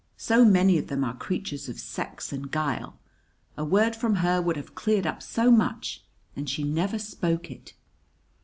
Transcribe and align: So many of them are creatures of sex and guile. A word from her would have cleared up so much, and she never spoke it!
So 0.17 0.43
many 0.43 0.79
of 0.79 0.87
them 0.87 1.03
are 1.03 1.15
creatures 1.15 1.69
of 1.69 1.79
sex 1.79 2.33
and 2.33 2.49
guile. 2.49 2.97
A 3.55 3.63
word 3.63 3.95
from 3.95 4.15
her 4.15 4.41
would 4.41 4.57
have 4.57 4.73
cleared 4.73 5.05
up 5.05 5.21
so 5.21 5.51
much, 5.51 6.03
and 6.35 6.49
she 6.49 6.63
never 6.63 6.97
spoke 6.97 7.51
it! 7.51 7.75